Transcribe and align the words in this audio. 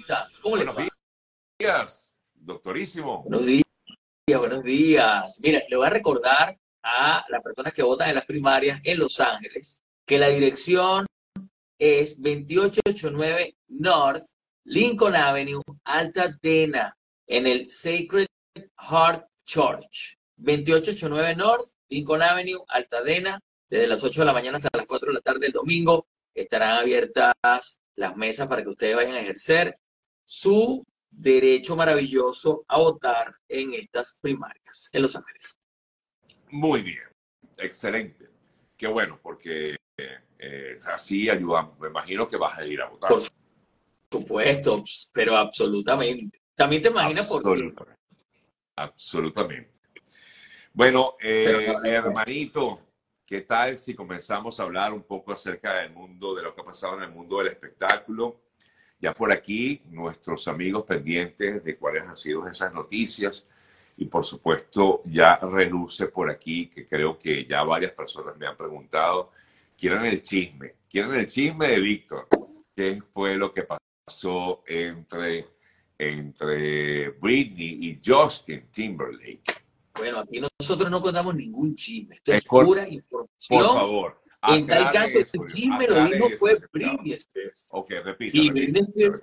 está? 0.00 0.28
¿Cómo 0.40 0.56
le 0.56 0.64
va? 0.64 0.72
Buenos 0.72 0.92
días, 1.58 2.16
doctorísimo. 2.34 3.22
Buenos 3.22 3.46
días, 3.46 3.64
buenos 4.38 4.62
días. 4.62 5.40
Mira, 5.42 5.60
le 5.68 5.76
voy 5.76 5.86
a 5.86 5.90
recordar 5.90 6.58
a 6.82 7.24
las 7.28 7.42
personas 7.42 7.72
que 7.72 7.82
votan 7.82 8.08
en 8.08 8.14
las 8.14 8.24
primarias 8.24 8.80
en 8.84 8.98
Los 8.98 9.18
Ángeles 9.20 9.82
que 10.06 10.18
la 10.18 10.28
dirección 10.28 11.06
es 11.78 12.22
2889 12.22 13.56
North 13.68 14.22
Lincoln 14.64 15.14
Avenue, 15.14 15.62
Altadena, 15.84 16.96
en 17.26 17.46
el 17.46 17.66
Sacred 17.66 18.26
Heart 18.78 19.26
Church. 19.44 20.16
2889 20.36 21.36
North 21.36 21.66
Lincoln 21.88 22.22
Avenue, 22.22 22.64
Altadena, 22.68 23.40
desde 23.68 23.86
las 23.86 24.02
8 24.02 24.20
de 24.20 24.26
la 24.26 24.32
mañana 24.32 24.58
hasta 24.58 24.76
las 24.76 24.86
4 24.86 25.08
de 25.08 25.14
la 25.14 25.20
tarde 25.20 25.46
el 25.46 25.52
domingo. 25.52 26.06
Estarán 26.34 26.78
abiertas 26.78 27.80
las 27.94 28.16
mesas 28.16 28.46
para 28.46 28.62
que 28.62 28.68
ustedes 28.68 28.96
vayan 28.96 29.14
a 29.14 29.20
ejercer 29.20 29.76
su 30.26 30.84
derecho 31.08 31.76
maravilloso 31.76 32.64
a 32.68 32.78
votar 32.78 33.34
en 33.48 33.72
estas 33.74 34.18
primarias 34.20 34.90
en 34.92 35.02
Los 35.02 35.16
Ángeles. 35.16 35.58
Muy 36.50 36.82
bien, 36.82 37.08
excelente. 37.56 38.28
Qué 38.76 38.86
bueno, 38.88 39.18
porque 39.22 39.76
eh, 39.96 40.76
así 40.92 41.30
ayudamos. 41.30 41.78
Me 41.78 41.88
imagino 41.88 42.28
que 42.28 42.36
vas 42.36 42.58
a 42.58 42.66
ir 42.66 42.82
a 42.82 42.88
votar. 42.88 43.08
Por 43.08 43.22
supuesto, 44.10 44.84
pero 45.14 45.36
absolutamente. 45.36 46.40
También 46.54 46.82
te 46.82 46.88
imaginas 46.88 47.26
por 47.26 47.42
qué. 47.42 47.72
Absolutamente. 48.76 49.70
Bueno, 50.72 51.14
eh, 51.20 51.72
hermanito, 51.84 52.80
¿qué 53.24 53.42
tal 53.42 53.78
si 53.78 53.94
comenzamos 53.94 54.60
a 54.60 54.64
hablar 54.64 54.92
un 54.92 55.04
poco 55.04 55.32
acerca 55.32 55.80
del 55.80 55.92
mundo, 55.92 56.34
de 56.34 56.42
lo 56.42 56.54
que 56.54 56.60
ha 56.60 56.64
pasado 56.64 56.96
en 56.96 57.04
el 57.04 57.10
mundo 57.10 57.38
del 57.38 57.48
espectáculo? 57.48 58.45
Ya 58.98 59.12
por 59.12 59.30
aquí, 59.30 59.82
nuestros 59.90 60.48
amigos 60.48 60.84
pendientes 60.84 61.62
de 61.62 61.76
cuáles 61.76 62.02
han 62.04 62.16
sido 62.16 62.46
esas 62.48 62.72
noticias. 62.72 63.46
Y 63.98 64.06
por 64.06 64.24
supuesto, 64.24 65.02
ya 65.04 65.36
reluce 65.36 66.08
por 66.08 66.30
aquí, 66.30 66.68
que 66.68 66.86
creo 66.86 67.18
que 67.18 67.46
ya 67.46 67.62
varias 67.62 67.92
personas 67.92 68.36
me 68.36 68.46
han 68.46 68.56
preguntado, 68.56 69.32
quieren 69.76 70.04
el 70.04 70.20
chisme, 70.22 70.74
quieren 70.88 71.14
el 71.14 71.26
chisme 71.26 71.68
de 71.68 71.80
Víctor. 71.80 72.28
¿Qué 72.74 73.00
fue 73.12 73.36
lo 73.36 73.52
que 73.52 73.64
pasó 73.64 74.62
entre, 74.66 75.46
entre 75.98 77.10
Britney 77.10 77.78
y 77.88 78.00
Justin 78.04 78.66
Timberlake? 78.70 79.42
Bueno, 79.94 80.18
aquí 80.18 80.42
nosotros 80.60 80.90
no 80.90 81.00
contamos 81.00 81.34
ningún 81.34 81.74
chisme. 81.74 82.16
Esto 82.16 82.32
es, 82.32 82.44
pura 82.44 82.86
información. 82.86 83.28
Por 83.48 83.64
favor. 83.64 84.25
En 84.48 84.66
tal 84.66 84.90
caso, 84.92 85.18
el 85.18 85.26
chisme 85.26 85.86
lo 85.88 86.04
dijo 86.06 86.28
fue 86.38 86.58
Britney 86.72 87.12
Spears. 87.12 87.68
Ok, 87.70 87.90
repita. 88.04 88.30
Sí, 88.30 88.48
Spears. 88.48 89.22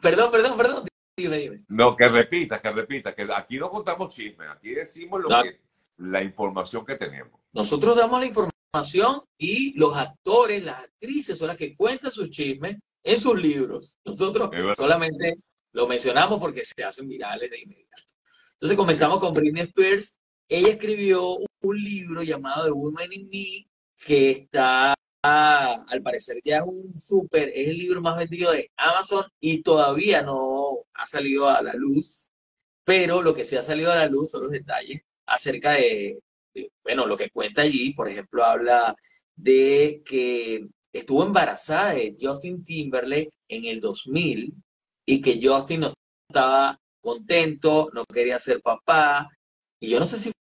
Perdón, 0.00 0.30
perdón, 0.30 0.56
perdón. 0.56 0.86
Dime, 1.16 1.38
dime. 1.38 1.64
No, 1.68 1.96
que 1.96 2.08
repita, 2.08 2.60
que 2.60 2.70
repita, 2.70 3.14
que 3.14 3.26
aquí 3.34 3.58
no 3.58 3.70
contamos 3.70 4.14
chismes, 4.14 4.48
aquí 4.50 4.74
decimos 4.74 5.22
lo 5.22 5.28
que, 5.28 5.60
la 5.98 6.22
información 6.22 6.84
que 6.84 6.96
tenemos. 6.96 7.40
Nosotros 7.52 7.96
damos 7.96 8.20
la 8.20 8.26
información 8.26 9.22
y 9.38 9.78
los 9.78 9.96
actores, 9.96 10.62
las 10.62 10.84
actrices 10.84 11.38
son 11.38 11.48
las 11.48 11.56
que 11.56 11.74
cuentan 11.74 12.10
sus 12.10 12.28
chismes 12.28 12.76
en 13.02 13.18
sus 13.18 13.40
libros. 13.40 13.98
Nosotros 14.04 14.50
solamente 14.76 15.38
lo 15.72 15.86
mencionamos 15.86 16.38
porque 16.38 16.62
se 16.64 16.84
hacen 16.84 17.08
virales 17.08 17.50
de 17.50 17.60
inmediato. 17.60 18.02
Entonces 18.52 18.76
comenzamos 18.76 19.18
con 19.18 19.32
Britney 19.32 19.62
Spears. 19.62 20.18
Ella 20.48 20.68
escribió 20.68 21.38
un 21.62 21.76
libro 21.82 22.22
llamado 22.22 22.66
The 22.66 22.72
Woman 22.72 23.12
in 23.12 23.28
Me, 23.30 23.66
que 24.04 24.30
está, 24.30 24.94
al 25.22 26.02
parecer 26.02 26.40
ya 26.44 26.58
es 26.58 26.64
un 26.66 26.96
súper, 26.98 27.50
es 27.54 27.68
el 27.68 27.78
libro 27.78 28.00
más 28.00 28.16
vendido 28.16 28.52
de 28.52 28.70
Amazon 28.76 29.24
y 29.40 29.62
todavía 29.62 30.22
no 30.22 30.84
ha 30.94 31.06
salido 31.06 31.48
a 31.48 31.62
la 31.62 31.74
luz, 31.74 32.28
pero 32.84 33.22
lo 33.22 33.34
que 33.34 33.44
sí 33.44 33.56
ha 33.56 33.62
salido 33.62 33.92
a 33.92 33.96
la 33.96 34.06
luz 34.06 34.30
son 34.30 34.42
los 34.42 34.52
detalles 34.52 35.02
acerca 35.26 35.72
de, 35.72 36.20
de 36.54 36.70
bueno, 36.84 37.06
lo 37.06 37.16
que 37.16 37.30
cuenta 37.30 37.62
allí, 37.62 37.92
por 37.94 38.08
ejemplo, 38.08 38.44
habla 38.44 38.94
de 39.34 40.02
que 40.04 40.66
estuvo 40.92 41.24
embarazada 41.24 41.94
de 41.94 42.16
Justin 42.20 42.62
Timberlake 42.62 43.32
en 43.48 43.64
el 43.66 43.80
2000 43.80 44.54
y 45.06 45.20
que 45.20 45.40
Justin 45.42 45.80
no 45.80 45.92
estaba 46.28 46.80
contento, 47.00 47.88
no 47.92 48.04
quería 48.04 48.38
ser 48.38 48.60
papá. 48.60 49.28
Y 49.80 49.90
yo 49.90 49.98
no 49.98 50.04
sé 50.04 50.16
si 50.18 50.32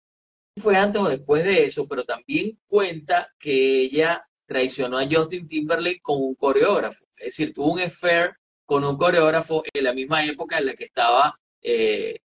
fue 0.58 0.78
antes 0.78 1.02
o 1.02 1.10
después 1.10 1.44
de 1.44 1.64
eso, 1.64 1.88
pero 1.88 2.04
también 2.04 2.58
cuenta 2.68 3.30
que 3.40 3.82
ella 3.82 4.28
traicionó 4.46 4.98
a 4.98 5.08
Justin 5.10 5.48
Timberlake 5.48 6.02
con 6.02 6.22
un 6.22 6.36
coreógrafo. 6.36 7.06
Es 7.18 7.26
decir, 7.26 7.54
tuvo 7.54 7.74
un 7.74 7.80
affair 7.80 8.36
con 8.66 8.84
un 8.84 8.98
coreógrafo 8.98 9.64
en 9.74 9.84
la 9.84 9.94
misma 9.94 10.26
época 10.26 10.58
en 10.58 10.68
la 10.68 10.74
que 10.74 10.86
estaba 10.86 11.40
eh, 11.62 12.20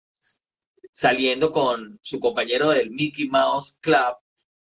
saliendo 0.92 1.50
con 1.50 1.98
su 2.02 2.20
compañero 2.20 2.70
del 2.70 2.90
Mickey 2.90 3.28
Mouse 3.28 3.78
Club. 3.80 4.16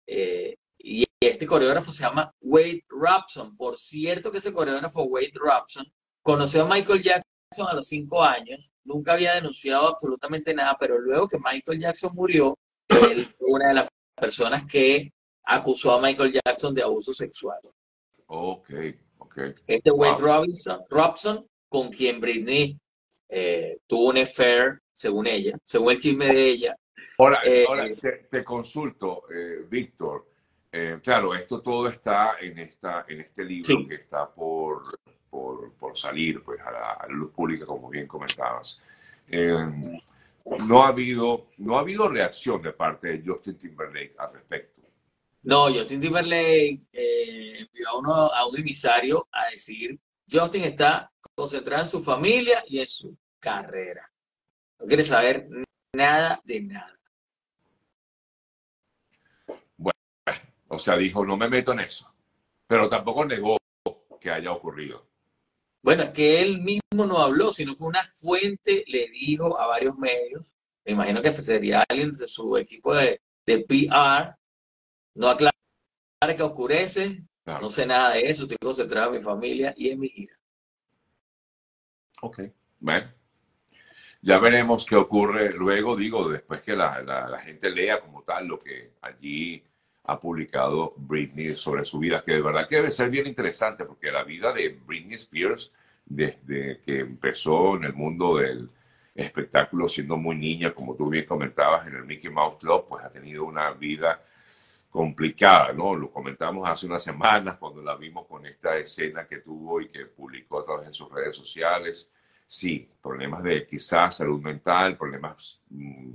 Eh, 0.06 0.56
y 0.78 1.04
este 1.20 1.46
coreógrafo 1.46 1.90
se 1.90 2.02
llama 2.02 2.34
Wade 2.40 2.84
Robson. 2.88 3.56
Por 3.56 3.76
cierto 3.76 4.32
que 4.32 4.38
ese 4.38 4.52
coreógrafo 4.52 5.04
Wade 5.04 5.32
Robson 5.34 5.86
conoció 6.22 6.62
a 6.62 6.68
Michael 6.68 7.02
Jackson 7.02 7.68
a 7.68 7.74
los 7.74 7.86
cinco 7.86 8.22
años, 8.22 8.72
nunca 8.84 9.12
había 9.12 9.34
denunciado 9.34 9.88
absolutamente 9.88 10.54
nada, 10.54 10.76
pero 10.80 10.98
luego 10.98 11.28
que 11.28 11.38
Michael 11.38 11.80
Jackson 11.80 12.12
murió, 12.14 12.56
él 13.10 13.24
fue 13.24 13.50
una 13.50 13.68
de 13.68 13.74
las 13.74 13.88
personas 14.14 14.66
que 14.66 15.12
acusó 15.44 15.92
a 15.92 16.00
Michael 16.00 16.32
Jackson 16.44 16.74
de 16.74 16.82
abuso 16.82 17.12
sexual. 17.12 17.58
Ok, 18.26 18.70
ok. 19.18 19.38
Este 19.66 19.90
Wade 19.90 20.20
Robinson, 20.20 20.82
Robson, 20.88 21.46
con 21.68 21.90
quien 21.90 22.20
Britney 22.20 22.78
eh, 23.28 23.78
tuvo 23.86 24.10
un 24.10 24.18
affair, 24.18 24.78
según 24.92 25.26
ella, 25.26 25.56
según 25.64 25.92
el 25.92 25.98
chisme 25.98 26.26
de 26.26 26.48
ella. 26.48 26.76
Ahora, 27.18 27.40
eh, 27.44 27.64
ahora 27.66 27.88
te, 28.30 28.44
consulto, 28.44 29.24
eh, 29.34 29.64
Víctor. 29.68 30.28
claro, 31.02 31.34
esto 31.34 31.60
todo 31.60 31.88
está 31.88 32.36
en, 32.40 32.58
esta, 32.58 33.04
en 33.08 33.20
este 33.20 33.44
libro 33.44 33.88
que 33.88 33.96
está 33.96 34.30
por 34.30 34.98
por, 35.32 35.72
por 35.72 35.96
salir 35.96 36.42
pues, 36.42 36.60
a 36.60 36.70
la, 36.70 37.06
luz 37.08 37.32
pública, 37.32 37.64
como 37.64 37.88
bien 37.88 38.06
comentabas. 38.06 38.78
No, 40.66 40.84
ha 40.84 40.88
habido, 40.88 41.48
no 41.58 41.76
ha 41.76 41.80
habido 41.80 42.08
reacción 42.08 42.62
de 42.62 42.72
parte 42.72 43.08
de 43.08 43.22
Justin 43.24 43.56
Timberlake 43.56 44.14
al 44.18 44.32
respecto. 44.32 44.82
No, 45.42 45.72
Justin 45.72 46.00
Timberlake 46.00 46.78
eh, 46.92 47.58
envió 47.60 47.88
a, 47.88 47.98
uno, 47.98 48.12
a 48.12 48.46
un 48.46 48.58
emisario 48.58 49.28
a 49.32 49.50
decir, 49.50 49.98
Justin 50.30 50.64
está 50.64 51.10
concentrado 51.34 51.82
en 51.82 51.88
su 51.88 52.02
familia 52.02 52.62
y 52.68 52.78
en 52.78 52.86
su 52.86 53.16
carrera. 53.40 54.08
No 54.78 54.86
quiere 54.86 55.02
saber 55.02 55.48
nada 55.92 56.40
de 56.44 56.62
nada. 56.62 56.98
Bueno, 59.76 59.98
o 60.68 60.78
sea, 60.78 60.96
dijo, 60.96 61.24
no 61.24 61.36
me 61.36 61.48
meto 61.48 61.72
en 61.72 61.80
eso, 61.80 62.14
pero 62.66 62.88
tampoco 62.88 63.24
negó 63.24 63.58
que 64.20 64.30
haya 64.30 64.52
ocurrido. 64.52 65.11
Bueno, 65.82 66.04
es 66.04 66.10
que 66.10 66.40
él 66.40 66.62
mismo 66.62 67.06
no 67.06 67.18
habló, 67.18 67.50
sino 67.50 67.74
que 67.74 67.82
una 67.82 68.02
fuente 68.02 68.84
le 68.86 69.08
dijo 69.08 69.58
a 69.58 69.66
varios 69.66 69.96
medios, 69.98 70.54
me 70.84 70.92
imagino 70.92 71.20
que 71.20 71.32
sería 71.32 71.84
alguien 71.88 72.12
de 72.12 72.28
su 72.28 72.56
equipo 72.56 72.94
de, 72.94 73.20
PR, 73.44 74.36
no 75.14 75.28
aclara 75.28 75.52
que 76.36 76.42
oscurece, 76.42 77.24
no 77.44 77.68
sé 77.68 77.84
nada 77.84 78.14
de 78.14 78.28
eso, 78.28 78.44
estoy 78.44 78.58
concentrado 78.58 79.08
en 79.08 79.16
mi 79.16 79.20
familia 79.20 79.74
y 79.76 79.90
en 79.90 79.98
mi 79.98 80.06
hija. 80.06 80.38
Ok, 82.20 82.42
bueno. 82.78 83.12
Ya 84.24 84.38
veremos 84.38 84.86
qué 84.86 84.94
ocurre 84.94 85.52
luego, 85.52 85.96
digo, 85.96 86.28
después 86.28 86.62
que 86.62 86.76
la, 86.76 87.02
la 87.02 87.40
gente 87.40 87.68
lea 87.70 88.00
como 88.00 88.22
tal 88.22 88.46
lo 88.46 88.56
que 88.56 88.92
allí 89.00 89.64
ha 90.04 90.18
publicado 90.18 90.94
Britney 90.96 91.54
sobre 91.54 91.84
su 91.84 91.98
vida, 91.98 92.22
que 92.24 92.32
de 92.32 92.42
verdad 92.42 92.68
que 92.68 92.76
debe 92.76 92.90
ser 92.90 93.10
bien 93.10 93.26
interesante, 93.26 93.84
porque 93.84 94.10
la 94.10 94.24
vida 94.24 94.52
de 94.52 94.68
Britney 94.84 95.14
Spears, 95.14 95.72
desde 96.04 96.80
que 96.80 97.00
empezó 97.00 97.76
en 97.76 97.84
el 97.84 97.94
mundo 97.94 98.36
del 98.36 98.68
espectáculo 99.14 99.86
siendo 99.88 100.16
muy 100.16 100.36
niña, 100.36 100.74
como 100.74 100.94
tú 100.96 101.08
bien 101.08 101.26
comentabas 101.26 101.86
en 101.86 101.96
el 101.96 102.04
Mickey 102.04 102.30
Mouse 102.30 102.56
Club, 102.56 102.86
pues 102.88 103.04
ha 103.04 103.10
tenido 103.10 103.44
una 103.44 103.70
vida 103.72 104.22
complicada, 104.90 105.72
¿no? 105.72 105.94
Lo 105.94 106.10
comentamos 106.10 106.68
hace 106.68 106.86
unas 106.86 107.02
semanas 107.02 107.56
cuando 107.58 107.82
la 107.82 107.96
vimos 107.96 108.26
con 108.26 108.44
esta 108.44 108.76
escena 108.76 109.26
que 109.26 109.38
tuvo 109.38 109.80
y 109.80 109.88
que 109.88 110.06
publicó 110.06 110.60
a 110.60 110.64
través 110.64 110.88
de 110.88 110.92
sus 110.92 111.10
redes 111.10 111.34
sociales. 111.34 112.12
Sí, 112.46 112.88
problemas 113.00 113.42
de 113.42 113.66
quizás 113.66 114.16
salud 114.16 114.42
mental, 114.42 114.96
problemas 114.98 115.60
mm, 115.70 116.14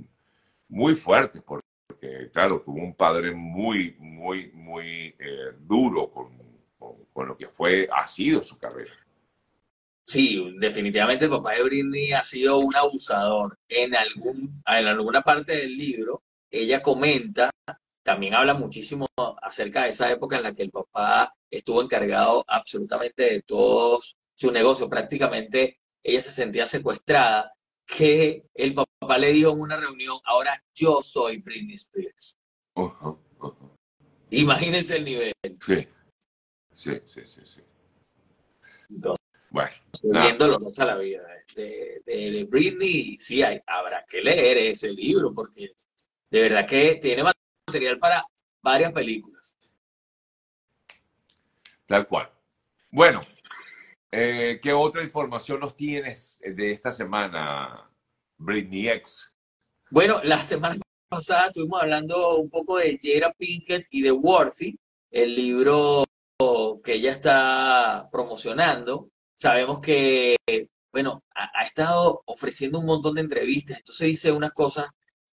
muy 0.68 0.94
fuertes, 0.94 1.42
por 1.42 1.60
porque 1.98 2.30
claro, 2.30 2.62
tuvo 2.64 2.82
un 2.82 2.94
padre 2.94 3.32
muy, 3.32 3.96
muy, 3.98 4.50
muy 4.52 5.14
eh, 5.18 5.52
duro 5.58 6.10
con, 6.10 6.30
con, 7.12 7.28
lo 7.28 7.36
que 7.36 7.48
fue, 7.48 7.88
ha 7.92 8.06
sido 8.06 8.42
su 8.42 8.56
carrera. 8.56 8.92
Sí, 10.02 10.54
definitivamente 10.58 11.24
el 11.24 11.30
papá 11.30 11.54
de 11.54 11.64
Britney 11.64 12.12
ha 12.12 12.22
sido 12.22 12.58
un 12.58 12.74
abusador. 12.74 13.58
En, 13.68 13.94
algún, 13.94 14.62
en 14.66 14.86
alguna 14.86 15.22
parte 15.22 15.56
del 15.56 15.76
libro, 15.76 16.22
ella 16.50 16.80
comenta, 16.80 17.50
también 18.02 18.34
habla 18.34 18.54
muchísimo 18.54 19.06
acerca 19.42 19.82
de 19.82 19.90
esa 19.90 20.10
época 20.10 20.36
en 20.36 20.44
la 20.44 20.54
que 20.54 20.62
el 20.62 20.70
papá 20.70 21.34
estuvo 21.50 21.82
encargado 21.82 22.44
absolutamente 22.46 23.24
de 23.24 23.42
todo 23.42 24.00
su 24.34 24.50
negocio. 24.50 24.88
Prácticamente 24.88 25.78
ella 26.02 26.20
se 26.20 26.30
sentía 26.30 26.66
secuestrada, 26.66 27.52
que 27.88 28.44
el 28.54 28.74
papá 28.74 29.18
le 29.18 29.32
dijo 29.32 29.50
en 29.52 29.60
una 29.60 29.76
reunión, 29.78 30.18
ahora 30.24 30.62
yo 30.74 31.00
soy 31.02 31.38
Britney 31.38 31.74
Spears. 31.74 32.38
Imagínense 34.30 34.96
el 34.96 35.04
nivel. 35.04 35.32
Sí, 35.42 35.88
sí, 36.74 37.00
sí, 37.04 37.20
sí. 37.24 37.40
sí. 37.44 37.62
bueno, 39.50 39.72
viendo 40.02 40.44
a 40.78 40.84
la 40.84 40.96
vida 40.98 41.22
de, 41.56 42.02
de, 42.04 42.44
Britney, 42.44 43.16
sí, 43.18 43.42
hay, 43.42 43.58
habrá 43.66 44.04
que 44.06 44.20
leer 44.20 44.58
ese 44.58 44.92
libro 44.92 45.32
porque 45.34 45.70
de 46.30 46.42
verdad 46.42 46.66
que 46.66 46.96
tiene 46.96 47.24
material 47.66 47.98
para 47.98 48.22
varias 48.62 48.92
películas. 48.92 49.56
Tal 51.86 52.06
cual. 52.06 52.30
Bueno, 52.90 53.22
eh, 54.12 54.58
¿qué 54.62 54.72
otra 54.72 55.02
información 55.02 55.60
nos 55.60 55.76
tienes 55.76 56.38
de 56.40 56.72
esta 56.72 56.92
semana, 56.92 57.90
Britney 58.36 58.88
X? 58.88 59.30
Bueno, 59.90 60.20
la 60.22 60.38
semana 60.42 60.76
pasada 61.08 61.46
estuvimos 61.46 61.82
hablando 61.82 62.36
un 62.36 62.50
poco 62.50 62.78
de 62.78 62.98
Jada 63.02 63.32
Pinkett 63.32 63.86
y 63.90 64.02
de 64.02 64.12
Worthy, 64.12 64.78
el 65.10 65.34
libro 65.34 66.04
que 66.84 66.94
ella 66.94 67.10
está 67.10 68.08
promocionando. 68.12 69.10
Sabemos 69.34 69.80
que, 69.80 70.36
bueno, 70.92 71.22
ha, 71.34 71.64
estado 71.64 72.22
ofreciendo 72.26 72.78
un 72.78 72.86
montón 72.86 73.14
de 73.14 73.22
entrevistas, 73.22 73.78
entonces 73.78 74.06
dice 74.08 74.32
unas 74.32 74.52
cosas 74.52 74.88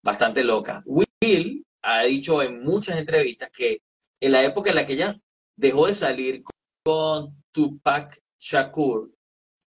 bastante 0.02 0.44
locas. 0.44 0.82
Will 0.87 1.64
ha 1.82 2.02
dicho 2.05 2.43
en 2.43 2.62
muchas 2.62 2.99
entrevistas 2.99 3.50
que 3.50 3.82
en 4.20 4.32
la 4.32 4.44
época 4.44 4.70
en 4.70 4.76
la 4.76 4.87
que 4.87 4.94
ella 4.94 5.12
dejó 5.56 5.87
de 5.87 5.94
salir 5.94 6.43
con 6.84 7.43
Tupac 7.52 8.20
Shakur, 8.40 9.12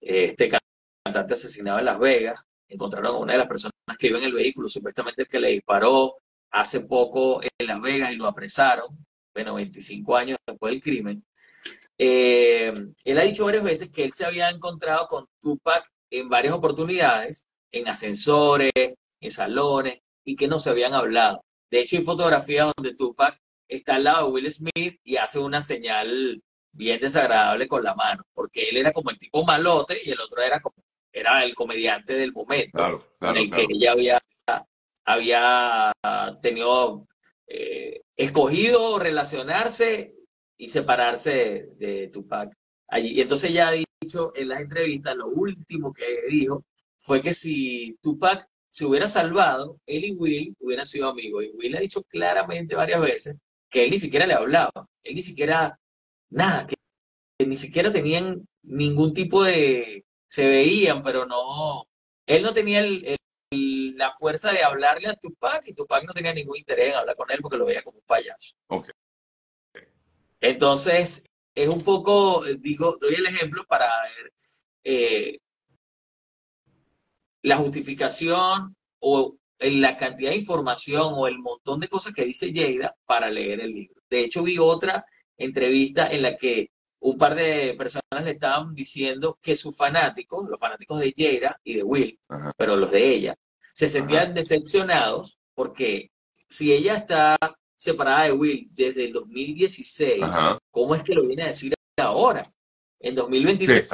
este 0.01 0.49
cantante 1.05 1.35
asesinado 1.35 1.79
en 1.79 1.85
Las 1.85 1.99
Vegas, 1.99 2.45
encontraron 2.69 3.15
a 3.15 3.19
una 3.19 3.33
de 3.35 3.39
las 3.39 3.47
personas 3.49 3.73
que 3.99 4.09
iba 4.09 4.19
en 4.19 4.25
el 4.25 4.33
vehículo, 4.33 4.69
supuestamente 4.69 5.27
que 5.27 5.39
le 5.39 5.51
disparó 5.51 6.17
hace 6.51 6.81
poco 6.81 7.43
en 7.43 7.67
Las 7.67 7.81
Vegas 7.81 8.13
y 8.13 8.17
lo 8.17 8.27
apresaron, 8.27 8.87
bueno, 9.35 9.55
25 9.55 10.17
años 10.17 10.39
después 10.47 10.73
del 10.73 10.83
crimen. 10.83 11.25
Eh, 11.99 12.73
él 13.05 13.19
ha 13.19 13.23
dicho 13.23 13.45
varias 13.45 13.63
veces 13.63 13.91
que 13.91 14.05
él 14.05 14.13
se 14.13 14.25
había 14.25 14.49
encontrado 14.51 15.07
con 15.07 15.27
Tupac 15.41 15.85
en 16.11 16.29
varias 16.29 16.55
oportunidades, 16.55 17.47
en 17.71 17.89
ascensores, 17.89 18.73
en 18.75 19.31
salones, 19.31 20.01
y 20.25 20.37
que 20.37 20.49
no 20.49 20.59
se 20.59 20.71
habían 20.71 20.95
hablado. 20.95 21.45
De 21.71 21.81
hecho, 21.81 21.97
hay 21.97 22.03
fotografías 22.03 22.73
donde 22.77 22.95
Tupac 22.95 23.39
está 23.69 23.97
al 23.97 24.05
lado 24.05 24.27
de 24.27 24.33
Will 24.33 24.53
Smith 24.53 24.99
y 25.05 25.17
hace 25.17 25.39
una 25.39 25.61
señal 25.61 26.43
bien 26.75 27.01
desagradable 27.01 27.69
con 27.69 27.83
la 27.83 27.95
mano, 27.95 28.25
porque 28.35 28.69
él 28.69 28.77
era 28.77 28.93
como 28.93 29.11
el 29.11 29.19
tipo 29.19 29.45
malote 29.45 29.99
y 30.05 30.11
el 30.11 30.21
otro 30.21 30.43
era 30.43 30.61
como 30.61 30.77
era 31.13 31.45
el 31.45 31.55
comediante 31.55 32.15
del 32.15 32.33
momento 32.33 33.07
en 33.21 33.37
el 33.37 33.51
que 33.51 33.67
ella 33.71 33.93
había, 33.93 34.21
había 35.05 35.93
tenido 36.43 37.07
eh, 37.47 38.03
escogido 38.17 38.99
relacionarse 38.99 40.15
y 40.57 40.69
separarse 40.69 41.69
de, 41.77 42.09
Tupac 42.09 42.53
allí. 42.89 43.13
Y 43.13 43.21
entonces 43.21 43.51
ella 43.51 43.69
ha 43.69 43.73
dicho 43.73 44.33
en 44.35 44.49
las 44.49 44.61
entrevistas, 44.61 45.17
lo 45.17 45.29
último 45.29 45.93
que 45.93 46.05
dijo 46.29 46.65
fue 46.99 47.21
que 47.21 47.33
si 47.33 47.97
Tupac 48.03 48.49
se 48.69 48.85
hubiera 48.85 49.07
salvado, 49.07 49.79
él 49.87 50.05
y 50.05 50.13
Will 50.13 50.57
hubieran 50.59 50.87
sido 50.87 51.09
amigos. 51.09 51.45
Y 51.45 51.51
Will 51.51 51.77
ha 51.77 51.81
dicho 51.81 52.03
claramente 52.03 52.75
varias 52.75 53.01
veces 53.01 53.37
que 53.71 53.85
él 53.85 53.91
ni 53.91 53.99
siquiera 53.99 54.27
le 54.27 54.35
hablaba, 54.35 54.89
él 55.03 55.15
ni 55.15 55.23
siquiera, 55.23 55.79
nada, 56.31 56.67
que, 56.67 56.77
ni 57.47 57.57
siquiera 57.57 57.93
tenían 57.93 58.47
ningún 58.63 59.13
tipo 59.15 59.45
de, 59.45 60.05
se 60.27 60.49
veían, 60.49 61.03
pero 61.03 61.27
no, 61.27 61.87
él 62.27 62.43
no 62.43 62.55
tenía 62.55 62.85
la 63.51 64.11
fuerza 64.11 64.53
de 64.53 64.63
hablarle 64.63 65.09
a 65.09 65.15
Tupac 65.15 65.67
y 65.67 65.75
Tupac 65.75 66.05
no 66.05 66.13
tenía 66.13 66.35
ningún 66.35 66.57
interés 66.57 66.89
en 66.89 66.95
hablar 66.95 67.17
con 67.17 67.31
él 67.31 67.39
porque 67.41 67.57
lo 67.57 67.67
veía 67.67 67.83
como 67.83 67.99
un 67.99 68.05
payaso. 68.05 68.55
Entonces, 70.41 71.27
es 71.55 71.69
un 71.69 71.83
poco, 71.83 72.45
digo, 72.59 72.97
doy 73.01 73.15
el 73.15 73.27
ejemplo 73.27 73.65
para 73.67 73.87
ver 74.03 74.33
eh, 74.85 75.39
la 77.43 77.57
justificación 77.57 78.75
o 78.99 79.37
la 79.59 79.97
cantidad 79.97 80.31
de 80.31 80.37
información 80.37 81.13
o 81.15 81.27
el 81.27 81.39
montón 81.39 81.79
de 81.79 81.89
cosas 81.89 82.13
que 82.13 82.25
dice 82.25 82.53
Jada 82.53 82.97
para 83.07 83.31
leer 83.31 83.61
el 83.61 83.71
libro. 83.71 84.03
De 84.11 84.25
hecho, 84.25 84.43
vi 84.43 84.59
otra 84.59 85.05
entrevista 85.37 86.11
en 86.13 86.23
la 86.23 86.37
que 86.37 86.71
un 87.01 87.19
par 87.19 87.35
de 87.35 87.75
personas 87.77 88.25
le 88.25 88.31
estaban 88.31 88.75
diciendo 88.75 89.39
que 89.43 89.57
sus 89.57 89.77
fanáticos, 89.77 90.49
los 90.49 90.59
fanáticos 90.59 91.01
de 91.01 91.13
Jada 91.17 91.61
y 91.63 91.75
de 91.75 91.83
Will, 91.83 92.19
pero 92.57 92.77
los 92.77 92.91
de 92.91 93.09
ella, 93.09 93.37
se 93.61 93.89
sentían 93.89 94.33
decepcionados 94.33 95.39
porque 95.55 96.11
si 96.49 96.73
ella 96.73 96.95
está 96.95 97.37
separada 97.77 98.25
de 98.25 98.33
Will 98.33 98.69
desde 98.73 99.05
el 99.07 99.13
2016, 99.13 100.25
¿cómo 100.71 100.95
es 100.95 101.03
que 101.03 101.15
lo 101.15 101.27
viene 101.27 101.43
a 101.43 101.49
decir 101.49 101.75
ahora? 101.99 102.43
En 103.01 103.15
2023, 103.15 103.91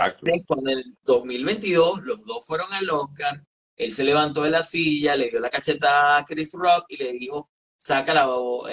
cuando 0.46 0.70
en 0.70 0.78
el 0.78 0.96
2022 1.02 2.02
los 2.02 2.24
dos 2.24 2.46
fueron 2.46 2.72
al 2.72 2.88
Oscar, 2.90 3.42
él 3.76 3.90
se 3.90 4.04
levantó 4.04 4.42
de 4.42 4.50
la 4.50 4.62
silla, 4.62 5.16
le 5.16 5.30
dio 5.30 5.40
la 5.40 5.50
cachetada 5.50 6.18
a 6.18 6.24
Chris 6.24 6.52
Rock 6.52 6.84
y 6.90 6.96
le 6.98 7.12
dijo, 7.14 7.50
saca 7.76 8.12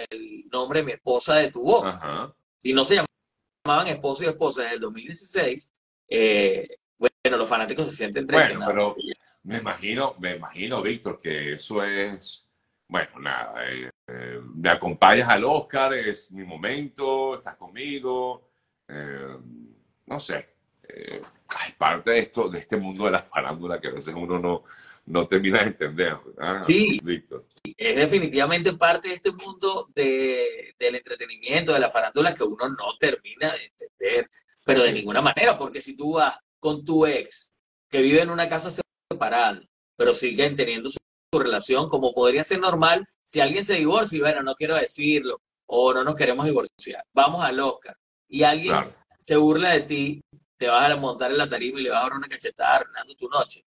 el 0.10 0.46
nombre 0.52 0.82
de 0.82 0.86
mi 0.86 0.92
esposa 0.92 1.38
de 1.38 1.50
tu 1.50 1.64
boca. 1.64 2.36
Si 2.68 2.74
no 2.74 2.84
se 2.84 3.02
llamaban 3.66 3.88
esposo 3.88 4.26
y 4.26 4.28
esposa 4.28 4.64
desde 4.64 4.76
el 4.76 4.82
2016, 4.82 5.74
eh, 6.10 6.66
bueno, 6.98 7.38
los 7.38 7.48
fanáticos 7.48 7.86
se 7.86 7.94
sienten 7.94 8.26
traicionados. 8.26 8.74
Bueno, 8.74 8.94
pero 8.94 9.18
me 9.44 9.60
imagino, 9.60 10.16
me 10.20 10.36
imagino, 10.36 10.82
Víctor, 10.82 11.22
que 11.22 11.54
eso 11.54 11.82
es, 11.82 12.46
bueno, 12.90 13.20
nada, 13.22 13.72
eh, 13.72 13.90
eh, 14.10 14.42
me 14.54 14.70
acompañas 14.70 15.30
al 15.30 15.46
Oscar, 15.46 15.94
es 15.94 16.30
mi 16.34 16.44
momento, 16.44 17.36
estás 17.36 17.56
conmigo, 17.56 18.50
no 18.90 20.20
sé, 20.20 20.50
hay 20.90 21.72
parte 21.78 22.12
de 22.12 22.20
esto, 22.20 22.50
de 22.50 22.60
este 22.60 22.76
mundo 22.76 23.06
de 23.06 23.12
la 23.12 23.20
farándula 23.20 23.80
que 23.80 23.88
a 23.88 23.92
veces 23.92 24.14
uno 24.14 24.40
no, 24.40 24.66
no 25.08 25.28
termina 25.28 25.60
de 25.60 25.68
entender. 25.68 26.18
sí, 26.64 27.00
Víctor. 27.02 27.48
Es 27.64 27.96
definitivamente 27.96 28.74
parte 28.74 29.08
de 29.08 29.16
este 29.16 29.32
mundo 29.32 29.90
de, 29.96 30.76
del 30.78 30.96
entretenimiento, 30.96 31.74
de 31.74 31.80
la 31.80 31.90
farándula 31.90 32.34
que 32.34 32.44
uno 32.44 32.70
no 32.70 32.98
termina 33.00 33.54
de 33.54 33.66
entender, 33.66 34.30
pero 34.66 34.84
de 34.84 34.92
ninguna 34.92 35.22
manera, 35.22 35.58
porque 35.58 35.82
si 35.82 35.96
tú 35.96 36.14
vas 36.14 36.38
con 36.60 36.84
tu 36.84 37.06
ex, 37.06 37.54
que 37.90 38.02
vive 38.02 38.22
en 38.22 38.30
una 38.30 38.50
casa 38.50 38.70
separada, 38.70 39.62
pero 39.96 40.14
siguen 40.14 40.56
teniendo 40.56 40.90
su, 40.90 40.98
relación, 41.34 41.88
como 41.88 42.14
podría 42.14 42.44
ser 42.44 42.60
normal 42.60 43.06
si 43.24 43.40
alguien 43.42 43.64
se 43.64 43.76
divorcia 43.76 44.18
y 44.18 44.22
bueno, 44.22 44.42
no 44.42 44.56
quiero 44.56 44.76
decirlo, 44.76 45.42
o 45.68 45.94
no 45.94 46.04
nos 46.04 46.16
queremos 46.16 46.46
divorciar, 46.46 47.04
vamos 47.14 47.44
al 47.44 47.60
Oscar, 47.60 47.96
y 48.28 48.44
alguien 48.44 48.76
se 49.22 49.36
burla 49.36 49.72
de 49.72 49.82
ti, 49.82 50.22
te 50.58 50.68
vas 50.68 50.90
a 50.90 50.96
montar 50.96 51.32
en 51.32 51.38
la 51.38 51.48
tarima 51.48 51.80
y 51.80 51.84
le 51.84 51.92
vas 51.92 52.00
a 52.00 52.04
dar 52.04 52.14
una 52.14 52.28
cachetada 52.28 52.78
arruinando 52.78 53.14
tu 53.16 53.30
noche. 53.30 53.67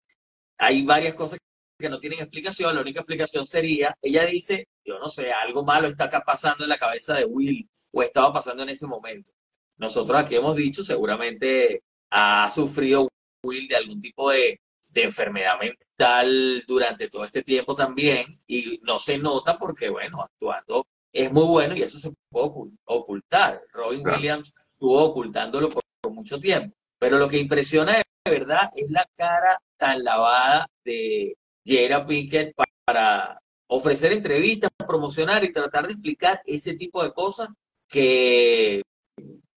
Hay 0.62 0.84
varias 0.84 1.14
cosas 1.14 1.40
que 1.76 1.88
no 1.88 1.98
tienen 1.98 2.20
explicación. 2.20 2.72
La 2.72 2.82
única 2.82 3.00
explicación 3.00 3.44
sería, 3.44 3.96
ella 4.00 4.24
dice, 4.24 4.68
yo 4.84 4.96
no 5.00 5.08
sé, 5.08 5.32
algo 5.32 5.64
malo 5.64 5.88
está 5.88 6.04
acá 6.04 6.22
pasando 6.24 6.62
en 6.62 6.70
la 6.70 6.78
cabeza 6.78 7.14
de 7.14 7.24
Will 7.24 7.68
o 7.92 8.00
estaba 8.00 8.32
pasando 8.32 8.62
en 8.62 8.68
ese 8.68 8.86
momento. 8.86 9.32
Nosotros 9.78 10.20
aquí 10.20 10.36
hemos 10.36 10.54
dicho, 10.54 10.84
seguramente 10.84 11.82
ha 12.10 12.48
sufrido 12.48 13.08
Will 13.42 13.66
de 13.66 13.74
algún 13.74 14.00
tipo 14.00 14.30
de, 14.30 14.60
de 14.92 15.02
enfermedad 15.02 15.58
mental 15.58 16.62
durante 16.68 17.08
todo 17.08 17.24
este 17.24 17.42
tiempo 17.42 17.74
también 17.74 18.26
y 18.46 18.78
no 18.84 19.00
se 19.00 19.18
nota 19.18 19.58
porque, 19.58 19.88
bueno, 19.88 20.22
actuando 20.22 20.86
es 21.12 21.32
muy 21.32 21.44
bueno 21.44 21.74
y 21.74 21.82
eso 21.82 21.98
se 21.98 22.12
puede 22.30 22.52
ocultar. 22.84 23.62
Robin 23.72 24.06
Williams 24.06 24.54
estuvo 24.74 25.02
ocultándolo 25.02 25.68
por, 25.70 25.82
mucho 26.12 26.38
tiempo. 26.38 26.76
Pero 27.00 27.18
lo 27.18 27.28
que 27.28 27.38
impresiona 27.38 27.94
de 27.94 28.30
verdad 28.30 28.70
es 28.76 28.92
la 28.92 29.04
cara 29.16 29.58
tan 29.82 30.04
lavada 30.04 30.68
de 30.84 31.36
Jada 31.66 32.06
Pinkett 32.06 32.54
para 32.84 33.42
ofrecer 33.66 34.12
entrevistas, 34.12 34.70
promocionar 34.86 35.42
y 35.42 35.50
tratar 35.50 35.88
de 35.88 35.94
explicar 35.94 36.40
ese 36.46 36.76
tipo 36.76 37.02
de 37.02 37.12
cosas 37.12 37.48
que 37.88 38.82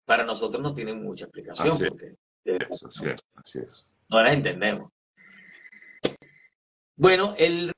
para 0.04 0.24
nosotros 0.24 0.60
no 0.60 0.74
tienen 0.74 1.00
mucha 1.00 1.26
explicación. 1.26 1.68
Así 1.68 1.84
porque 1.84 2.16
así 3.36 3.58
es. 3.60 3.86
No 4.08 4.20
las 4.20 4.34
entendemos. 4.34 4.90
Bueno, 6.96 7.36
el 7.38 7.70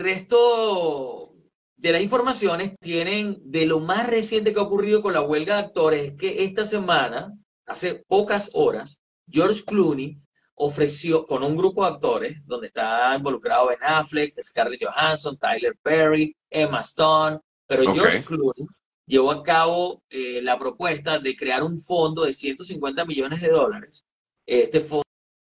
resto 0.00 1.34
de 1.76 1.90
las 1.90 2.02
informaciones 2.02 2.78
tienen 2.78 3.38
de 3.50 3.66
lo 3.66 3.80
más 3.80 4.06
reciente 4.06 4.52
que 4.52 4.60
ha 4.60 4.62
ocurrido 4.62 5.02
con 5.02 5.12
la 5.12 5.22
huelga 5.22 5.56
de 5.56 5.62
actores, 5.62 6.12
es 6.12 6.14
que 6.14 6.44
esta 6.44 6.64
semana, 6.64 7.36
hace 7.66 8.04
pocas 8.06 8.50
horas, 8.54 9.00
George 9.28 9.64
Clooney 9.64 10.20
ofreció 10.56 11.24
con 11.24 11.42
un 11.42 11.56
grupo 11.56 11.82
de 11.82 11.92
actores, 11.92 12.46
donde 12.46 12.66
está 12.66 13.14
involucrado 13.16 13.68
Ben 13.68 13.78
Affleck, 13.82 14.34
Scarlett 14.40 14.84
Johansson, 14.84 15.38
Tyler 15.38 15.76
Perry, 15.82 16.34
Emma 16.50 16.80
Stone, 16.80 17.40
pero 17.66 17.92
George 17.92 18.24
Clooney 18.24 18.66
llevó 19.06 19.30
a 19.30 19.42
cabo 19.42 20.02
eh, 20.10 20.40
la 20.42 20.58
propuesta 20.58 21.18
de 21.18 21.36
crear 21.36 21.62
un 21.62 21.78
fondo 21.78 22.24
de 22.24 22.32
150 22.32 23.04
millones 23.04 23.40
de 23.40 23.48
dólares. 23.48 24.04
Este 24.46 24.80
fondo 24.80 25.06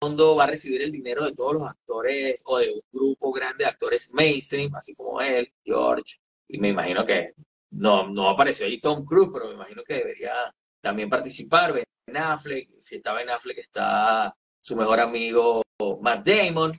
fondo 0.01 0.37
va 0.37 0.45
a 0.45 0.49
recibir 0.49 0.83
el 0.83 0.93
dinero 0.93 1.25
de 1.25 1.33
todos 1.33 1.55
los 1.55 1.63
actores 1.63 2.43
o 2.47 2.59
de 2.59 2.71
un 2.71 2.81
grupo 2.93 3.33
grande 3.33 3.65
de 3.65 3.71
actores 3.71 4.13
mainstream, 4.13 4.75
así 4.75 4.95
como 4.95 5.21
él, 5.21 5.51
George, 5.65 6.19
y 6.49 6.59
me 6.59 6.69
imagino 6.69 7.05
que 7.05 7.33
no, 7.71 8.09
no 8.09 8.29
apareció 8.29 8.67
ahí 8.67 8.81
Tom 8.81 9.05
Cruise, 9.05 9.31
pero 9.33 9.49
me 9.49 9.55
imagino 9.55 9.83
que 9.83 9.95
debería 9.95 10.55
también 10.81 11.09
participar. 11.09 11.73
Ben 11.73 12.17
Affleck, 12.17 12.69
si 12.79 12.97
está 12.97 13.13
Ben 13.15 13.31
Affleck, 13.31 13.59
está 13.59 14.35
su 14.67 14.75
mejor 14.75 14.99
amigo 14.99 15.63
Matt 16.01 16.27
Damon, 16.27 16.77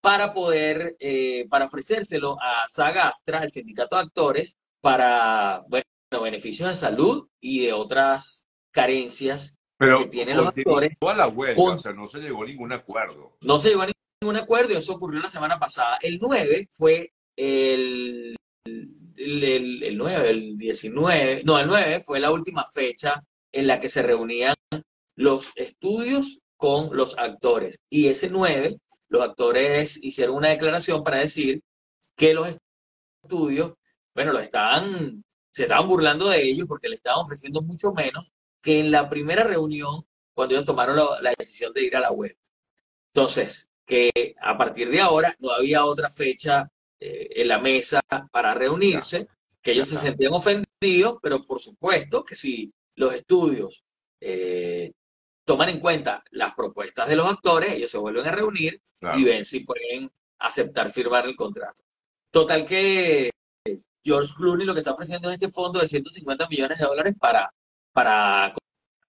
para 0.00 0.34
poder, 0.34 0.96
eh, 0.98 1.46
para 1.48 1.66
ofrecérselo 1.66 2.36
a 2.40 2.66
Sagastra, 2.66 3.44
el 3.44 3.50
sindicato 3.50 3.94
de 3.94 4.02
actores, 4.02 4.56
para, 4.80 5.62
bueno, 5.68 5.84
beneficios 6.20 6.68
de 6.68 6.74
salud 6.74 7.28
y 7.40 7.66
de 7.66 7.72
otras 7.72 8.46
carencias 8.72 9.56
pero 9.78 10.00
que 10.00 10.06
tienen 10.06 10.38
los 10.38 10.48
actores. 10.48 10.98
a 11.00 11.14
la 11.14 11.28
huelga, 11.28 11.62
o 11.62 11.78
sea, 11.78 11.92
no 11.92 12.08
se 12.08 12.18
llegó 12.18 12.42
a 12.42 12.46
ningún 12.46 12.72
acuerdo. 12.72 13.36
No 13.42 13.60
se 13.60 13.68
llegó 13.68 13.82
a 13.82 13.90
ningún 14.20 14.36
acuerdo 14.36 14.72
y 14.72 14.76
eso 14.76 14.94
ocurrió 14.94 15.20
la 15.20 15.30
semana 15.30 15.60
pasada. 15.60 15.98
El 16.02 16.18
9 16.20 16.68
fue 16.72 17.12
el, 17.36 18.34
el, 19.16 19.82
el, 19.84 19.96
9, 19.96 20.30
el 20.30 20.58
19, 20.58 21.42
no, 21.44 21.60
el 21.60 21.68
9 21.68 22.00
fue 22.00 22.18
la 22.18 22.32
última 22.32 22.64
fecha 22.64 23.22
en 23.52 23.68
la 23.68 23.78
que 23.78 23.88
se 23.88 24.02
reunían 24.02 24.56
los 25.14 25.52
estudios 25.54 26.40
con 26.60 26.94
los 26.94 27.16
actores. 27.18 27.80
Y 27.88 28.08
ese 28.08 28.28
9, 28.28 28.78
los 29.08 29.22
actores 29.22 29.98
hicieron 30.04 30.36
una 30.36 30.50
declaración 30.50 31.02
para 31.02 31.20
decir 31.20 31.62
que 32.14 32.34
los 32.34 32.48
estudios, 33.22 33.72
bueno, 34.14 34.34
lo 34.34 34.40
estaban, 34.40 35.24
se 35.50 35.62
estaban 35.62 35.88
burlando 35.88 36.28
de 36.28 36.42
ellos 36.42 36.66
porque 36.68 36.90
le 36.90 36.96
estaban 36.96 37.20
ofreciendo 37.20 37.62
mucho 37.62 37.92
menos 37.94 38.34
que 38.60 38.78
en 38.78 38.90
la 38.90 39.08
primera 39.08 39.42
reunión 39.42 40.04
cuando 40.34 40.54
ellos 40.54 40.66
tomaron 40.66 40.96
la, 40.96 41.34
decisión 41.38 41.72
de 41.72 41.82
ir 41.82 41.96
a 41.96 42.00
la 42.00 42.12
web. 42.12 42.36
Entonces, 43.14 43.70
que 43.86 44.34
a 44.38 44.58
partir 44.58 44.90
de 44.90 45.00
ahora 45.00 45.34
no 45.38 45.52
había 45.52 45.86
otra 45.86 46.10
fecha 46.10 46.70
eh, 47.00 47.28
en 47.36 47.48
la 47.48 47.58
mesa 47.58 48.02
para 48.30 48.52
reunirse, 48.52 49.26
que 49.62 49.72
ellos 49.72 49.88
se 49.88 49.96
sentían 49.96 50.34
ofendidos, 50.34 51.18
pero 51.22 51.42
por 51.46 51.58
supuesto 51.58 52.22
que 52.22 52.34
si 52.34 52.70
los 52.96 53.14
estudios 53.14 53.82
eh, 54.20 54.92
toman 55.50 55.68
en 55.68 55.80
cuenta 55.80 56.22
las 56.30 56.54
propuestas 56.54 57.08
de 57.08 57.16
los 57.16 57.26
actores, 57.26 57.72
ellos 57.72 57.90
se 57.90 57.98
vuelven 57.98 58.24
a 58.24 58.30
reunir 58.30 58.80
y 59.16 59.24
ven 59.24 59.44
si 59.44 59.64
pueden 59.64 60.08
aceptar 60.38 60.92
firmar 60.92 61.26
el 61.26 61.34
contrato. 61.34 61.82
Total 62.30 62.64
que 62.64 63.30
George 64.04 64.32
Clooney 64.36 64.64
lo 64.64 64.74
que 64.74 64.78
está 64.78 64.92
ofreciendo 64.92 65.28
es 65.28 65.34
este 65.34 65.48
fondo 65.48 65.80
de 65.80 65.88
150 65.88 66.46
millones 66.46 66.78
de 66.78 66.84
dólares 66.84 67.14
para 67.18 67.52
para 67.92 68.52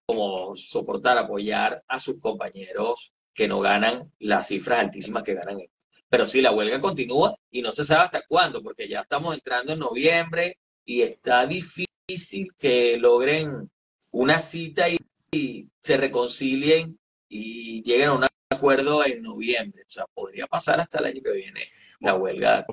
como 0.08 0.56
soportar, 0.56 1.20
apoyar 1.20 1.84
a 1.88 2.00
sus 2.00 2.20
compañeros 2.20 3.14
que 3.36 3.48
no 3.48 3.60
ganan 3.60 4.12
las 4.18 4.48
cifras 4.48 4.80
altísimas 4.80 5.22
que 5.22 5.36
ganan 5.36 5.60
ellos. 5.60 5.72
Pero 6.10 6.26
sí, 6.26 6.42
la 6.42 6.54
huelga 6.54 6.82
continúa 6.82 7.36
y 7.52 7.62
no 7.62 7.72
se 7.72 7.86
sabe 7.86 8.06
hasta 8.06 8.24
cuándo, 8.28 8.64
porque 8.64 8.90
ya 8.90 9.02
estamos 9.02 9.36
entrando 9.36 9.74
en 9.74 9.80
noviembre 9.80 10.58
y 10.84 11.04
está 11.04 11.46
difícil 11.46 12.48
que 12.58 12.98
logren 12.98 13.70
una 14.12 14.40
cita 14.40 14.90
y, 14.90 14.98
se 15.32 15.98
reconcilien 15.98 17.00
y 17.30 17.82
lleguen 17.84 18.10
a 18.10 18.14
un 18.14 18.26
acuerdo 18.50 19.06
en 19.06 19.22
noviembre. 19.22 19.84
O 19.88 19.90
sea, 19.90 20.06
podría 20.14 20.48
pasar 20.48 20.80
hasta 20.80 21.00
el 21.00 21.06
año 21.06 21.22
que 21.24 21.32
viene 21.32 21.70
la 22.02 22.16
huelga. 22.16 22.66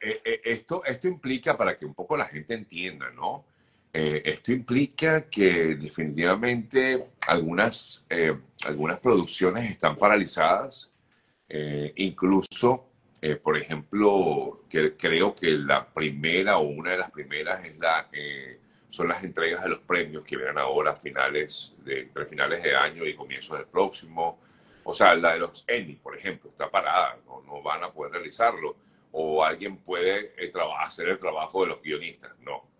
Eh, 0.00 0.20
eh, 0.24 0.40
esto, 0.44 0.82
esto 0.84 1.08
implica, 1.08 1.56
para 1.56 1.76
que 1.76 1.84
un 1.84 1.94
poco 1.94 2.16
la 2.16 2.26
gente 2.26 2.54
entienda, 2.54 3.10
¿no? 3.10 3.44
Eh, 3.98 4.22
esto 4.26 4.52
implica 4.52 5.28
que 5.30 5.74
definitivamente 5.76 7.08
algunas, 7.26 8.06
eh, 8.10 8.36
algunas 8.66 9.00
producciones 9.00 9.70
están 9.70 9.96
paralizadas, 9.96 10.90
eh, 11.48 11.94
incluso, 11.96 12.90
por 13.42 13.56
ejemplo, 13.56 14.64
que 14.68 14.96
creo 14.96 15.34
que 15.34 15.50
la 15.52 15.88
primera 15.88 16.58
o 16.58 16.68
una 16.68 16.90
de 16.90 16.98
las 16.98 17.10
primeras 17.10 17.64
es 17.64 17.78
la, 17.78 18.08
son 18.96 19.08
las 19.08 19.22
entregas 19.22 19.62
de 19.62 19.68
los 19.68 19.80
premios 19.80 20.24
que 20.24 20.36
vienen 20.36 20.58
ahora 20.58 20.92
a 20.92 20.96
finales 20.96 21.74
de, 21.84 22.00
entre 22.02 22.26
finales 22.26 22.62
de 22.62 22.74
año 22.74 23.04
y 23.04 23.14
comienzos 23.14 23.58
del 23.58 23.66
próximo. 23.66 24.40
O 24.84 24.94
sea, 24.94 25.14
la 25.14 25.32
de 25.34 25.40
los 25.40 25.64
Emmy, 25.66 25.96
por 25.96 26.16
ejemplo, 26.16 26.50
está 26.50 26.70
parada, 26.70 27.18
no, 27.26 27.42
no 27.42 27.62
van 27.62 27.84
a 27.84 27.92
poder 27.92 28.12
realizarlo. 28.12 28.76
O 29.12 29.42
alguien 29.44 29.78
puede 29.78 30.34
hacer 30.80 31.08
el 31.08 31.18
trabajo 31.18 31.62
de 31.62 31.68
los 31.68 31.82
guionistas, 31.82 32.32
no 32.40 32.76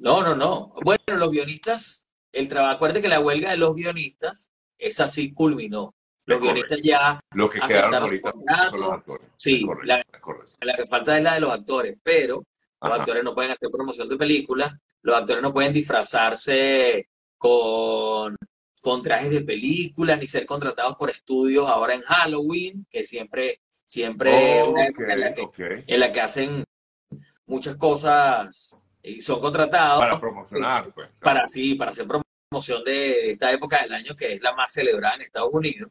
no, 0.00 0.22
no, 0.22 0.34
no. 0.34 0.72
Bueno, 0.82 1.02
los 1.08 1.30
guionistas, 1.30 2.08
el 2.32 2.48
trabajo, 2.48 2.76
acuérdate 2.76 3.02
que 3.02 3.08
la 3.08 3.20
huelga 3.20 3.50
de 3.50 3.58
los 3.58 3.74
guionistas 3.74 4.50
es 4.78 4.98
así 4.98 5.32
culminó. 5.34 5.94
Los 6.24 6.40
guionistas 6.40 6.80
ya 6.82 7.20
los 7.32 7.52
que 7.52 7.60
quedaron 7.60 7.94
ahorita 7.94 8.30
son 8.70 8.80
los 8.80 8.92
actores. 8.92 9.28
Sí, 9.36 9.66
la, 9.84 10.02
que 10.76 10.86
falta 10.86 11.18
es 11.18 11.24
la 11.24 11.34
de 11.34 11.40
los 11.40 11.50
actores, 11.50 11.98
pero 12.02 12.42
los 12.80 12.92
actores 12.92 13.22
no 13.22 13.34
pueden 13.34 13.50
hacer 13.50 13.68
promoción 13.70 14.08
de 14.08 14.16
películas, 14.16 14.74
los 15.02 15.16
actores 15.16 15.42
no 15.42 15.52
pueden 15.52 15.72
disfrazarse 15.72 17.08
con, 17.36 18.36
con 18.82 19.02
trajes 19.02 19.30
de 19.30 19.42
películas 19.42 20.18
ni 20.18 20.26
ser 20.26 20.46
contratados 20.46 20.96
por 20.96 21.10
estudios 21.10 21.68
ahora 21.68 21.94
en 21.94 22.02
Halloween, 22.02 22.86
que 22.90 23.04
siempre, 23.04 23.60
siempre 23.84 24.62
una 24.62 24.86
época 24.86 25.14
en 25.86 26.00
la 26.00 26.12
que 26.12 26.20
hacen 26.20 26.64
muchas 27.46 27.76
cosas 27.76 28.76
y 29.02 29.20
son 29.20 29.40
contratados. 29.40 30.00
Para 30.00 30.20
promocionar, 30.20 30.92
pues. 30.94 31.08
Para 31.20 31.46
sí, 31.46 31.74
para 31.74 31.90
hacer 31.90 32.06
promoción 32.06 32.84
de 32.84 33.30
esta 33.30 33.52
época 33.52 33.82
del 33.82 33.92
año 33.92 34.14
que 34.16 34.34
es 34.34 34.42
la 34.42 34.54
más 34.54 34.72
celebrada 34.72 35.16
en 35.16 35.22
Estados 35.22 35.50
Unidos. 35.52 35.90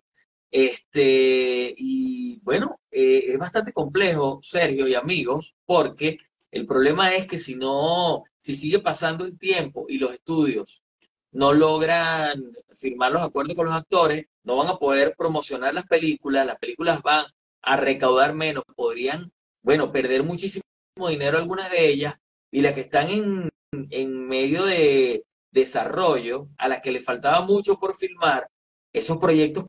Este, 0.51 1.75
y 1.77 2.39
bueno, 2.41 2.79
eh, 2.91 3.25
es 3.27 3.37
bastante 3.37 3.71
complejo, 3.71 4.39
Sergio 4.41 4.87
y 4.87 4.95
amigos, 4.95 5.55
porque 5.65 6.17
el 6.51 6.65
problema 6.65 7.13
es 7.15 7.27
que 7.27 7.37
si 7.37 7.55
no, 7.55 8.23
si 8.37 8.53
sigue 8.53 8.79
pasando 8.79 9.25
el 9.25 9.37
tiempo 9.37 9.85
y 9.87 9.97
los 9.97 10.13
estudios 10.13 10.83
no 11.31 11.53
logran 11.53 12.53
firmar 12.71 13.11
los 13.11 13.21
acuerdos 13.21 13.55
con 13.55 13.65
los 13.65 13.75
actores, 13.75 14.27
no 14.43 14.57
van 14.57 14.67
a 14.67 14.77
poder 14.77 15.15
promocionar 15.17 15.73
las 15.73 15.87
películas, 15.87 16.45
las 16.45 16.57
películas 16.57 17.01
van 17.03 17.25
a 17.61 17.77
recaudar 17.77 18.33
menos, 18.33 18.63
podrían, 18.75 19.31
bueno, 19.61 19.91
perder 19.91 20.23
muchísimo 20.23 20.63
dinero 21.07 21.37
algunas 21.37 21.69
de 21.71 21.87
ellas 21.89 22.19
y 22.51 22.61
las 22.61 22.73
que 22.73 22.81
están 22.81 23.09
en, 23.09 23.49
en 23.91 24.27
medio 24.27 24.65
de 24.65 25.23
desarrollo, 25.51 26.47
a 26.57 26.67
las 26.67 26.81
que 26.81 26.91
le 26.91 26.99
faltaba 26.99 27.41
mucho 27.45 27.79
por 27.79 27.95
filmar, 27.95 28.49
esos 28.93 29.17
proyectos 29.17 29.65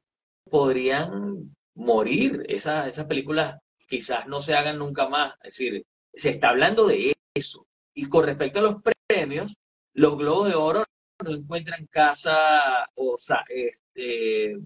podrían 0.50 1.54
morir. 1.74 2.42
Esas, 2.48 2.88
esas 2.88 3.06
películas 3.06 3.58
quizás 3.86 4.26
no 4.26 4.40
se 4.40 4.54
hagan 4.54 4.78
nunca 4.78 5.08
más. 5.08 5.34
Es 5.42 5.56
decir, 5.56 5.84
se 6.12 6.30
está 6.30 6.50
hablando 6.50 6.86
de 6.86 7.14
eso. 7.34 7.66
Y 7.94 8.08
con 8.08 8.24
respecto 8.24 8.60
a 8.60 8.62
los 8.62 8.76
premios, 9.06 9.54
los 9.94 10.16
Globos 10.16 10.48
de 10.48 10.54
Oro 10.54 10.84
no 11.24 11.30
encuentran 11.30 11.86
casa 11.86 12.88
o 12.94 13.16
este, 13.48 14.56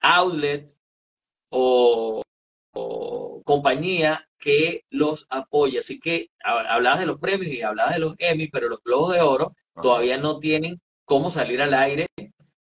outlet 0.00 0.70
o, 1.50 2.22
o 2.72 3.42
compañía 3.44 4.28
que 4.38 4.84
los 4.90 5.26
apoya. 5.30 5.80
Así 5.80 5.98
que 6.00 6.30
hablabas 6.42 7.00
de 7.00 7.06
los 7.06 7.18
premios 7.18 7.52
y 7.52 7.62
hablabas 7.62 7.94
de 7.94 8.00
los 8.00 8.14
Emmy, 8.18 8.48
pero 8.48 8.68
los 8.68 8.82
Globos 8.82 9.14
de 9.14 9.20
Oro 9.20 9.54
todavía 9.80 10.18
no 10.18 10.38
tienen 10.38 10.80
cómo 11.04 11.30
salir 11.30 11.62
al 11.62 11.74
aire 11.74 12.06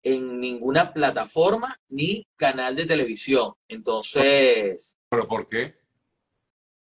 en 0.03 0.39
ninguna 0.41 0.93
plataforma 0.93 1.79
ni 1.89 2.27
canal 2.37 2.77
de 2.77 2.87
televisión. 2.87 3.55
Entonces... 3.69 4.99
¿Pero 5.09 5.27
por 5.27 5.49
qué? 5.49 5.77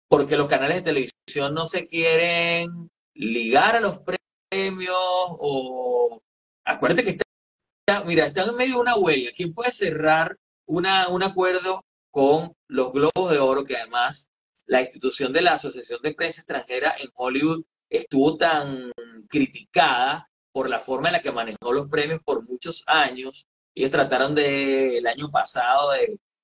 Porque 0.08 0.36
los 0.36 0.48
canales 0.48 0.76
de 0.76 0.82
televisión 0.82 1.54
no 1.54 1.66
se 1.66 1.84
quieren 1.84 2.90
ligar 3.14 3.76
a 3.76 3.80
los 3.80 4.00
premios 4.00 4.96
o... 4.96 6.20
Acuérdate 6.64 7.04
que 7.04 7.10
está, 7.10 8.04
mira, 8.04 8.26
están 8.26 8.50
en 8.50 8.56
medio 8.56 8.74
de 8.74 8.80
una 8.80 8.96
huelga. 8.96 9.30
¿Quién 9.34 9.54
puede 9.54 9.70
cerrar 9.70 10.36
una, 10.66 11.08
un 11.08 11.22
acuerdo 11.22 11.84
con 12.10 12.52
los 12.68 12.92
Globos 12.92 13.30
de 13.30 13.38
Oro, 13.38 13.64
que 13.64 13.76
además 13.76 14.30
la 14.66 14.80
institución 14.80 15.32
de 15.32 15.42
la 15.42 15.54
Asociación 15.54 16.00
de 16.02 16.14
Prensa 16.14 16.40
Extranjera 16.40 16.96
en 16.98 17.08
Hollywood 17.14 17.64
estuvo 17.88 18.36
tan 18.36 18.90
criticada 19.28 20.28
por 20.52 20.68
la 20.68 20.78
forma 20.78 21.08
en 21.08 21.12
la 21.12 21.22
que 21.22 21.30
manejó 21.32 21.72
los 21.72 21.88
premios 21.88 22.20
por 22.24 22.42
muchos 22.48 22.82
años. 22.86 23.46
Ellos 23.74 23.90
trataron 23.90 24.34
de, 24.34 24.98
el 24.98 25.06
año 25.06 25.30
pasado 25.30 25.92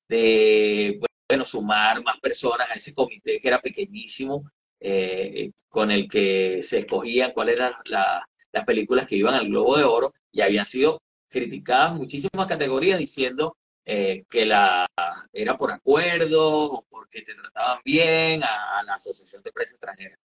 de, 0.08 1.00
bueno, 1.32 1.46
sumar 1.46 2.02
más 2.02 2.18
personas 2.18 2.70
a 2.70 2.74
ese 2.74 2.92
comité 2.92 3.38
que 3.38 3.48
era 3.48 3.58
pequeñísimo, 3.58 4.50
eh, 4.78 5.50
con 5.70 5.90
el 5.90 6.06
que 6.06 6.62
se 6.62 6.80
escogían 6.80 7.32
cuáles 7.32 7.58
eran 7.58 7.72
las 7.86 8.64
películas 8.66 9.06
que 9.06 9.16
iban 9.16 9.32
al 9.32 9.48
Globo 9.48 9.78
de 9.78 9.84
Oro 9.84 10.12
y 10.30 10.42
habían 10.42 10.66
sido 10.66 11.00
criticadas 11.30 11.94
muchísimas 11.94 12.46
categorías 12.46 12.98
diciendo 12.98 13.56
eh, 13.86 14.24
que 14.28 14.44
la 14.44 14.86
era 15.32 15.56
por 15.56 15.72
acuerdo 15.72 16.64
o 16.64 16.84
porque 16.90 17.22
te 17.22 17.34
trataban 17.34 17.78
bien 17.82 18.44
a, 18.44 18.82
la 18.84 18.92
Asociación 18.92 19.42
de 19.42 19.52
Prensa 19.52 19.72
Extranjera. 19.72 20.18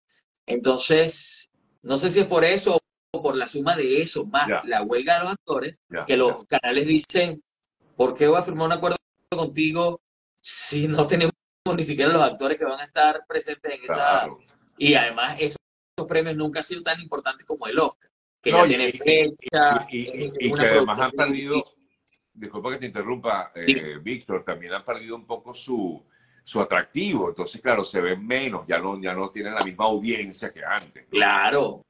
Entonces, 0.44 1.50
no 1.80 1.96
sé 1.96 2.10
si 2.10 2.20
es 2.20 2.26
por 2.26 2.44
eso 2.44 2.78
o 3.12 3.22
por 3.22 3.34
la 3.34 3.46
suma 3.46 3.74
de 3.76 4.02
eso, 4.02 4.26
más 4.26 4.62
la 4.64 4.82
huelga 4.82 5.14
de 5.14 5.20
los 5.20 5.32
actores, 5.32 5.78
que 6.06 6.18
los 6.18 6.44
canales 6.44 6.86
dicen, 6.86 7.42
¿por 7.96 8.12
qué 8.12 8.26
voy 8.26 8.36
a 8.36 8.42
firmar 8.42 8.66
un 8.66 8.72
acuerdo 8.74 8.98
contigo 9.30 10.02
si 10.48 10.88
no 10.88 11.06
tenemos 11.06 11.34
ni 11.76 11.84
siquiera 11.84 12.10
los 12.10 12.22
actores 12.22 12.56
que 12.56 12.64
van 12.64 12.80
a 12.80 12.84
estar 12.84 13.24
presentes 13.28 13.70
en 13.72 13.84
esa... 13.84 14.28
Y 14.78 14.94
además 14.94 15.36
esos, 15.38 15.58
premios 16.08 16.36
nunca 16.36 16.60
han 16.60 16.64
sido 16.64 16.82
tan 16.82 17.00
importantes 17.00 17.44
como 17.44 17.66
el 17.66 17.78
Oscar, 17.78 18.10
que 18.40 18.52
ya 18.52 18.64
tiene 18.64 18.92
fecha. 18.92 19.86
Y, 19.90 20.52
que 20.52 20.60
además 20.60 21.00
han 21.00 21.10
perdido, 21.10 21.64
disculpa 22.32 22.70
que 22.70 22.78
te 22.78 22.86
interrumpa, 22.86 23.52
eh, 23.54 23.98
Víctor, 24.00 24.44
también 24.44 24.72
han 24.72 24.84
perdido 24.84 25.16
un 25.16 25.26
poco 25.26 25.52
su, 25.52 26.02
su 26.44 26.60
atractivo. 26.60 27.28
Entonces, 27.28 27.60
claro, 27.60 27.84
se 27.84 28.00
ven 28.00 28.24
menos, 28.24 28.64
ya 28.66 28.78
no, 28.78 29.00
ya 29.02 29.12
no 29.12 29.30
tienen 29.30 29.54
la 29.54 29.64
misma 29.64 29.86
audiencia 29.86 30.52
que 30.52 30.64
antes. 30.64 31.08
Claro. 31.10 31.82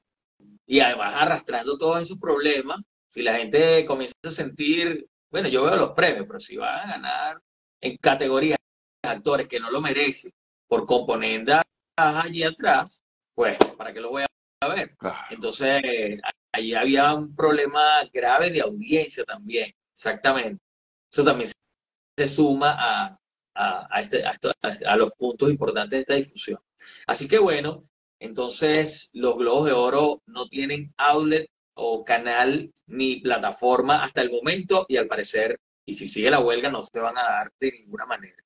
Y 0.67 0.81
además 0.81 1.15
arrastrando 1.15 1.77
todos 1.79 2.03
esos 2.03 2.19
problemas, 2.19 2.81
si 3.11 3.23
la 3.23 3.37
gente 3.37 3.85
comienza 3.85 4.15
a 4.25 4.31
sentir, 4.31 5.07
bueno, 5.31 5.49
yo 5.49 5.65
veo 5.65 5.77
los 5.77 5.91
premios, 5.91 6.27
pero 6.27 6.39
si 6.39 6.57
van 6.57 6.89
a 6.89 6.93
ganar 6.93 7.43
en 7.81 7.97
categorías 7.99 8.59
de 9.03 9.09
actores 9.09 9.49
que 9.49 9.61
no 9.61 9.71
lo 9.71 9.81
merecen 9.81 10.33
por 10.67 10.87
componendas 10.87 11.63
allí 11.97 12.43
atrás, 12.43 13.03
pues, 13.35 13.57
¿para 13.77 13.93
qué 13.93 14.01
lo 14.01 14.11
voy 14.11 14.25
a 14.61 14.69
ver? 14.69 14.97
Entonces, 15.31 15.83
ahí 16.53 16.75
había 16.75 17.15
un 17.15 17.35
problema 17.35 18.05
grave 18.13 18.51
de 18.51 18.61
audiencia 18.61 19.25
también, 19.25 19.73
exactamente. 19.95 20.63
Eso 21.11 21.25
también 21.25 21.51
se 22.17 22.29
suma 22.29 22.77
a, 22.79 23.19
a, 23.55 24.01
este, 24.01 24.25
a, 24.25 24.97
los 24.97 25.15
puntos 25.15 25.51
importantes 25.51 25.91
de 25.91 26.01
esta 26.01 26.15
discusión. 26.15 26.59
Así 27.07 27.27
que 27.29 27.39
bueno, 27.39 27.85
entonces 28.21 29.11
los 29.15 29.37
Globos 29.37 29.67
de 29.67 29.73
Oro 29.73 30.23
no 30.27 30.49
tienen 30.49 30.93
outlet 30.97 31.49
o 31.75 32.05
canal 32.05 32.73
ni 32.89 33.21
plataforma 33.21 34.03
hasta 34.03 34.23
el 34.23 34.31
momento 34.31 34.85
y 34.89 34.97
al 34.97 35.07
parecer, 35.07 35.61
y 35.89 35.95
si 35.95 36.07
sigue 36.07 36.31
la 36.31 36.41
huelga, 36.41 36.69
no 36.71 36.83
se 36.83 37.01
van 37.01 37.17
a 37.17 37.23
dar 37.23 37.53
de 37.59 37.73
ninguna 37.73 38.05
manera. 38.05 38.37